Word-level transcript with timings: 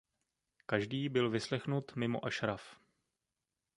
Každý 0.65 1.09
byl 1.09 1.29
vyslechnut 1.29 1.95
mimo 1.95 2.25
Ashraf. 2.25 2.75